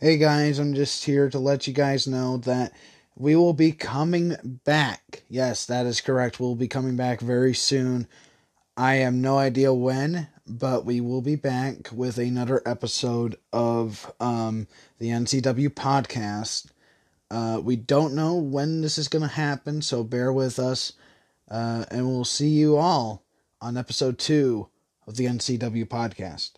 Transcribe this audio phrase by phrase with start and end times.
[0.00, 2.72] Hey guys, I'm just here to let you guys know that
[3.16, 5.24] we will be coming back.
[5.28, 6.38] Yes, that is correct.
[6.38, 8.06] We'll be coming back very soon.
[8.76, 14.68] I have no idea when, but we will be back with another episode of um,
[15.00, 16.70] the NEW podcast.
[17.28, 20.92] Uh, we don't know when this is going to happen, so bear with us.
[21.50, 23.24] Uh, and we'll see you all
[23.60, 24.68] on episode two
[25.08, 26.52] of the NEW podcast.